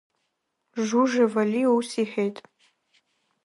[0.85, 2.37] Жужуев Али ус иҳәеит…